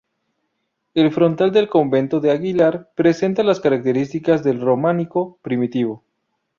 [0.95, 6.03] El frontal del Convento de Aguiar presenta las características del románico primitivo.